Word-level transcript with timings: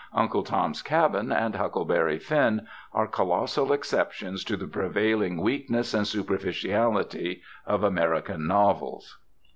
"Uncle 0.15 0.41
Tom's 0.41 0.81
Cabin" 0.81 1.31
and 1.31 1.53
"Huckleberry 1.53 2.17
Finn" 2.17 2.65
are 2.91 3.05
colossal 3.05 3.71
exceptions 3.71 4.43
to 4.45 4.57
the 4.57 4.65
prevailing 4.65 5.39
weakness 5.39 5.93
and 5.93 6.07
superficiality 6.07 7.43
of 7.67 7.83
American 7.83 8.47
novels. 8.47 9.19